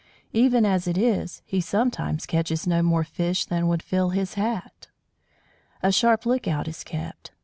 [0.33, 4.87] Even as it is, he sometimes catches no more fish than would fill his hat.
[5.83, 7.29] A sharp look out is kept.